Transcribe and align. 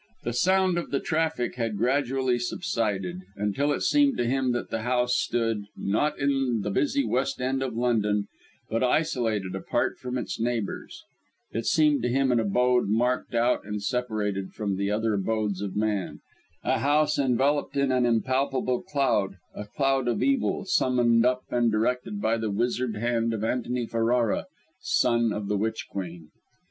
The 0.23 0.33
sound 0.33 0.79
of 0.79 0.89
the 0.89 0.99
traffic 0.99 1.57
had 1.57 1.77
gradually 1.77 2.39
subsided, 2.39 3.19
until 3.35 3.71
it 3.71 3.83
seemed 3.83 4.17
to 4.17 4.25
him 4.25 4.51
that 4.51 4.71
the 4.71 4.81
house 4.81 5.15
stood, 5.15 5.65
not 5.77 6.17
in 6.17 6.61
the 6.61 6.71
busy 6.71 7.05
West 7.05 7.39
End 7.39 7.61
of 7.61 7.77
London, 7.77 8.25
but 8.67 8.83
isolated, 8.83 9.53
apart 9.53 9.99
from 9.99 10.17
its 10.17 10.39
neighbours; 10.39 11.03
it 11.51 11.67
seemed 11.67 12.01
to 12.01 12.09
him 12.09 12.31
an 12.31 12.39
abode, 12.39 12.87
marked 12.89 13.35
out 13.35 13.63
and 13.63 13.83
separated 13.83 14.53
from 14.53 14.75
the 14.75 14.89
other 14.89 15.13
abodes 15.13 15.61
of 15.61 15.75
man, 15.75 16.19
a 16.63 16.79
house 16.79 17.19
enveloped 17.19 17.77
in 17.77 17.91
an 17.91 18.03
impalpable 18.03 18.81
cloud, 18.81 19.35
a 19.53 19.65
cloud 19.67 20.07
of 20.07 20.23
evil, 20.23 20.65
summoned 20.65 21.27
up 21.27 21.43
and 21.51 21.71
directed 21.71 22.19
by 22.19 22.37
the 22.37 22.49
wizard 22.49 22.95
hand 22.95 23.35
of 23.35 23.43
Antony 23.43 23.85
Ferrara, 23.85 24.47
son 24.79 25.31
of 25.31 25.47
the 25.47 25.57
Witch 25.57 25.85
Queen. 25.91 26.29